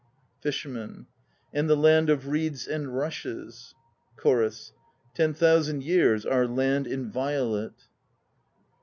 [0.41, 1.05] FISHERMAN.
[1.53, 3.75] And the land of Reeds and Rushes...
[4.17, 4.73] CHORUS.
[5.13, 7.83] Ten thousand years our land inviolate!